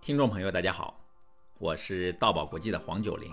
[0.00, 1.00] 听众朋友，大家好，
[1.58, 3.32] 我是道宝国际的黄九龄。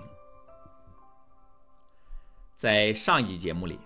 [2.56, 3.79] 在上一集节目里，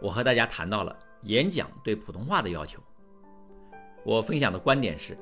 [0.00, 2.82] 我和大家谈到了演讲对普通话的要求。
[4.04, 5.18] 我分享的观点是，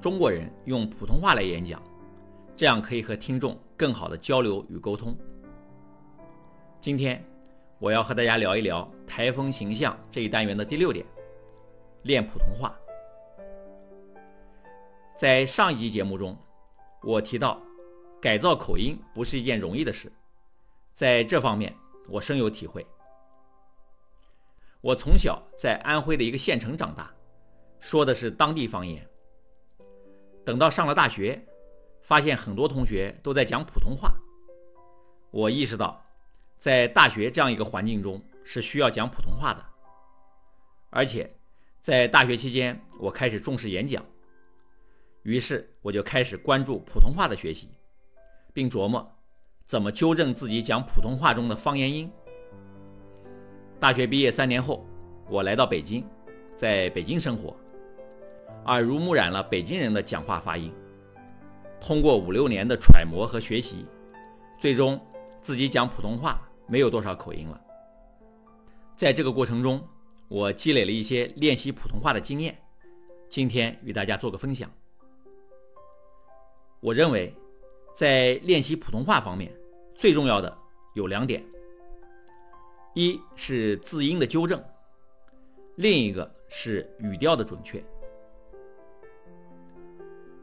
[0.00, 1.82] 中国人用普通话来演讲，
[2.56, 5.14] 这样可以和听众更好的交流与沟通。
[6.80, 7.22] 今天
[7.78, 11.04] 我要和大家聊一聊台风形象这一单元的第六点：
[12.04, 12.74] 练普通话。
[15.20, 16.34] 在上一集节目中，
[17.02, 17.60] 我提到
[18.22, 20.10] 改造口音不是一件容易的事，
[20.94, 21.76] 在这方面
[22.08, 22.86] 我深有体会。
[24.80, 27.12] 我从小在安徽的一个县城长大，
[27.80, 29.06] 说的是当地方言。
[30.42, 31.38] 等到上了大学，
[32.00, 34.14] 发现很多同学都在讲普通话，
[35.30, 36.02] 我意识到，
[36.56, 39.62] 在大学这样一个环境中是需要讲普通话的。
[40.88, 41.30] 而且，
[41.82, 44.02] 在大学期间，我开始重视演讲。
[45.22, 47.68] 于是我就开始关注普通话的学习，
[48.52, 49.06] 并琢磨
[49.66, 52.10] 怎么纠正自己讲普通话中的方言音。
[53.78, 54.86] 大学毕业三年后，
[55.28, 56.06] 我来到北京，
[56.56, 57.56] 在北京生活，
[58.66, 60.72] 耳濡目染了北京人的讲话发音。
[61.80, 63.86] 通过五六年的揣摩和学习，
[64.58, 65.00] 最终
[65.40, 67.60] 自己讲普通话没有多少口音了。
[68.94, 69.82] 在这个过程中，
[70.28, 72.58] 我积累了一些练习普通话的经验，
[73.30, 74.70] 今天与大家做个分享。
[76.80, 77.34] 我认为，
[77.94, 79.52] 在练习普通话方面，
[79.94, 80.58] 最重要的
[80.94, 81.44] 有两点：
[82.94, 84.62] 一是字音的纠正，
[85.76, 87.84] 另一个是语调的准确。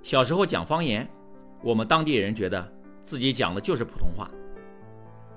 [0.04, 1.10] 小时候讲方言，
[1.64, 2.72] 我们当地人觉得
[3.04, 4.30] 自己讲的就是普通话；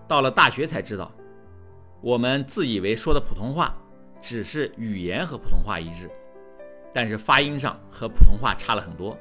[0.06, 1.10] 到了大学才知道，
[2.02, 3.74] 我们自以为说的普通话
[4.20, 6.10] 只是语言和普通话一致，
[6.92, 9.16] 但是发音上和普通话差了很多。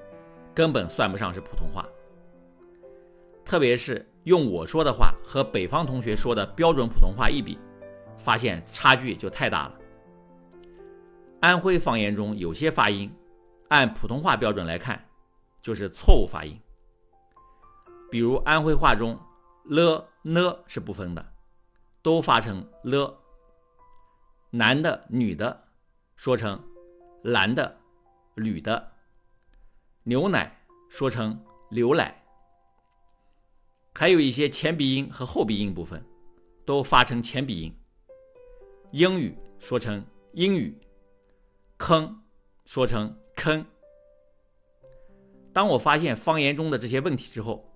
[0.59, 1.87] 根本算不上是普通话，
[3.45, 7.57] 特别是用我说的话和北方同学说的标准普通话一比，
[8.17, 9.79] 发现差距就太大了。
[11.39, 13.09] 安徽方言中有些发音，
[13.69, 15.01] 按普通话标准来看，
[15.61, 16.59] 就是错误发音。
[18.11, 19.17] 比如安徽话中
[19.63, 21.25] 了呢是不分的，
[22.01, 23.17] 都发成了。
[24.49, 25.63] 男的女的
[26.17, 26.61] 说成
[27.23, 27.77] 男的
[28.35, 28.91] 女的。
[30.09, 30.59] 牛奶
[30.89, 31.39] 说成
[31.69, 32.23] 牛奶，
[33.93, 36.03] 还有一些前鼻音和后鼻音部分
[36.65, 37.71] 都发成前鼻音。
[38.89, 40.03] 英语说成
[40.33, 40.75] 英语，
[41.77, 42.23] 坑
[42.65, 43.63] 说成坑。
[45.53, 47.71] 当我发现方言中的这些问题之后，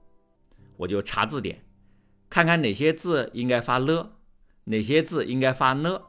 [0.76, 1.64] 我就查字典，
[2.32, 4.12] 看看哪些字应该发了，
[4.64, 6.02] 哪些字应该发呢，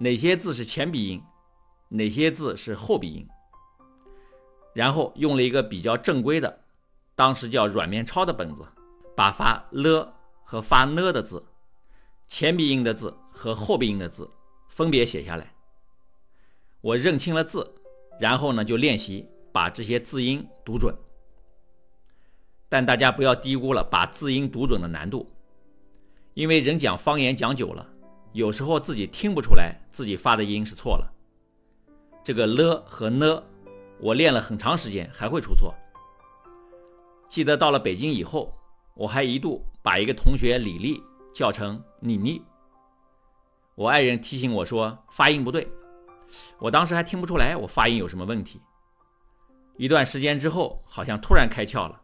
[0.00, 1.22] 哪些字是前鼻音，
[1.90, 3.28] 哪些字是后鼻音。
[4.72, 6.60] 然后用了一个比较正规的，
[7.14, 8.64] 当时叫软面抄的本子，
[9.14, 11.42] 把发了和发呢的字，
[12.26, 14.28] 前鼻音的字和后鼻音的字
[14.68, 15.52] 分别写下来。
[16.80, 17.70] 我认清了字，
[18.18, 20.94] 然后呢就练习把这些字音读准。
[22.70, 25.30] 但大家不要低估了把字音读准的难度，
[26.32, 27.86] 因为人讲方言讲久了，
[28.32, 31.12] 有时候自己听不出来自己发的音是错了。
[32.24, 33.42] 这个了和呢。
[34.02, 35.72] 我练了很长时间，还会出错。
[37.28, 38.52] 记得到了北京以后，
[38.94, 41.00] 我还一度把一个同学李丽
[41.32, 42.42] 叫成妮妮。
[43.76, 45.70] 我爱人提醒我说发音不对，
[46.58, 48.60] 我当时还听不出来我发音有什么问题。
[49.76, 52.02] 一段时间之后，好像突然开窍了，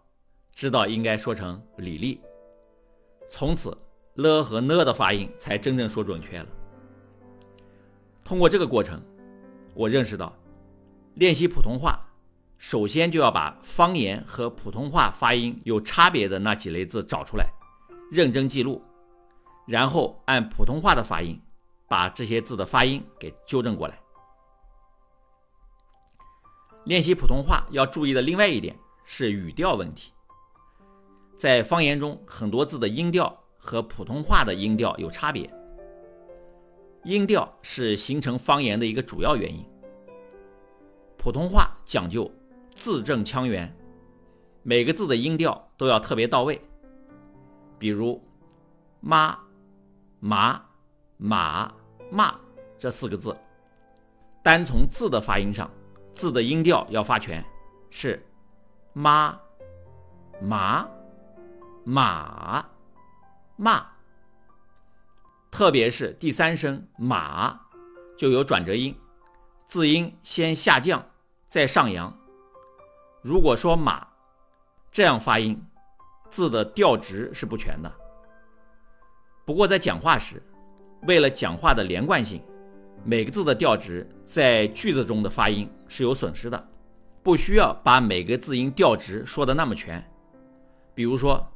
[0.53, 2.21] 知道应该说成李丽。
[3.29, 3.77] 从此
[4.15, 6.47] 了和呢的发音才真正说准确了。
[8.25, 9.03] 通过这个过程，
[9.75, 10.33] 我认识到。
[11.19, 12.01] 练习普通话，
[12.59, 17.45] 首先就要把方言和普通话发音有差别的那几类字找出来，
[18.09, 18.81] 认真记录，
[19.67, 21.37] 然后按普通话的发音
[21.89, 23.99] 把这些字的发音给纠正过来。
[26.85, 30.13] 练习普通话要注意的另外一点是语调问题，
[31.37, 35.53] 在方言中很多字的音调和普通话的音调有差别，
[37.03, 39.69] 音调是形成方言的一个主要原因。
[41.19, 42.31] 普通话讲究
[42.75, 43.71] 字正腔圆，
[44.63, 46.59] 每个字的音调都要特别到位。
[47.79, 48.23] 比如
[49.01, 49.37] “妈
[50.21, 50.65] ”“麻
[51.19, 51.71] ”“马
[52.11, 52.35] ”“骂”
[52.79, 53.37] 这四个字，
[54.43, 55.69] 单从字的发音上，
[56.15, 57.45] 字的音调要发全，
[57.91, 58.25] 是
[58.95, 59.39] “妈
[60.41, 60.89] ”“麻
[61.85, 62.65] ”“马
[63.57, 63.85] ”“骂”。
[65.51, 67.61] 特别是第三声“马”，
[68.17, 68.97] 就有转折音。
[69.69, 71.05] 字音先下降，
[71.47, 72.11] 再上扬，
[73.21, 74.09] 如果说马，
[74.91, 75.63] 这样发音，
[76.31, 77.93] 字的调值是不全的。
[79.45, 80.43] 不过在讲话时，
[81.03, 82.43] 为了讲话的连贯性，
[83.05, 86.69] 每个字的调值在句子中的发音是有损失的，
[87.23, 90.03] 不需要把每个字音调值说的那么全。
[90.95, 91.47] 比如说，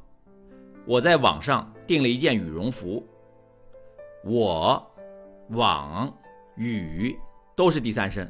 [0.85, 3.03] 我在网上订了一件羽绒服，
[4.23, 4.95] 我、
[5.49, 6.15] 网、
[6.55, 7.19] 羽
[7.55, 8.29] 都是第三声，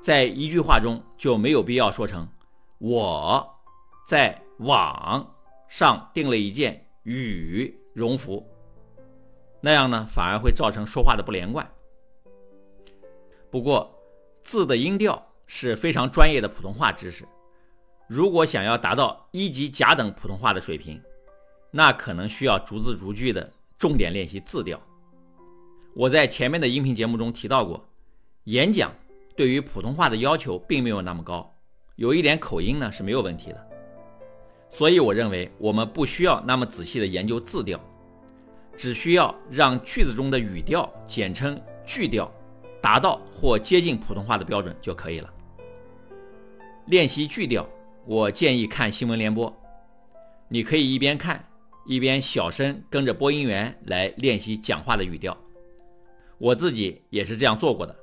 [0.00, 2.26] 在一句话中就没有必要说成
[2.78, 3.48] 我
[4.06, 5.34] 在网
[5.68, 8.46] 上订了一件羽绒服。
[9.60, 11.70] 那样呢，反而会造成说话的不连贯。
[13.50, 13.94] 不过，
[14.42, 17.26] 字的音调是非常专业的普通话知识。
[18.08, 21.00] 如果想要达到一级甲等普通话的水平，
[21.70, 24.80] 那可能需要逐字逐句的重点练习字调。
[25.94, 27.84] 我在前面的音频节目中提到过，
[28.50, 28.92] 演讲
[29.36, 31.54] 对于普通话的要求并没有那么高，
[31.94, 33.68] 有一点口音呢是没有问题的。
[34.68, 37.80] 所以我认为我们不需要那么仔细的研究字调。
[38.76, 42.32] 只需要让句子中的语调，简称句调，
[42.80, 45.32] 达到或接近普通话的标准就可以了。
[46.86, 47.68] 练习句调，
[48.06, 49.54] 我建议看新闻联播，
[50.48, 51.44] 你可以一边看，
[51.84, 55.36] 一边小声跟着播音员来练习讲话的语调。
[56.38, 57.94] 我自己也是这样做过的，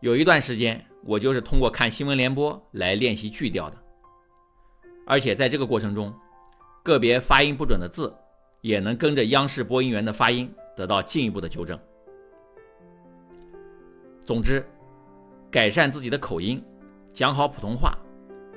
[0.00, 3.76] 有一段时间我就是通过看新闻联播来练习句调的，
[5.06, 6.14] 而且在这个过程中，
[6.82, 8.12] 个别发音不准的字。
[8.60, 11.78] 也能跟着央视播音员的发音得到进一步的纠正。
[14.26, 14.66] 总之，
[15.48, 16.60] 改善自己的口音，
[17.12, 17.96] 讲好普通话，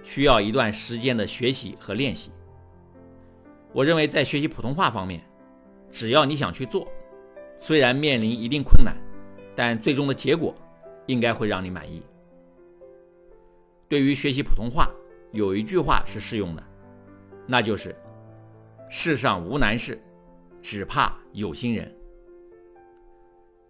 [0.02, 2.32] 需要一段时间的学习和练习。
[3.72, 5.22] 我认为，在学习普通话方面，
[5.92, 6.88] 只要你想去做，
[7.56, 8.98] 虽然面临一定困难，
[9.56, 10.56] 但最终的结果
[11.08, 12.02] 应该会让你满意。
[13.88, 14.90] 对于学习普通话，
[15.32, 16.64] 有一句话是适用的，
[17.48, 17.96] 那就是。
[18.94, 20.02] 世上无难事，
[20.62, 21.90] 只怕有心人。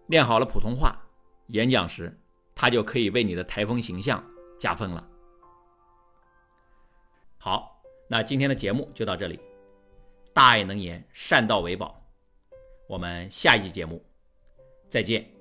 [0.07, 1.00] 练好了普通话，
[1.48, 2.12] 演讲时，
[2.56, 4.24] 他就可以为你的台风形象
[4.57, 5.07] 加分了。
[7.38, 9.39] 好，那今天的节目就到这里。
[10.33, 12.04] 大爱能言，善道为宝。
[12.88, 14.04] 我们下一集节目
[14.89, 15.40] 再见。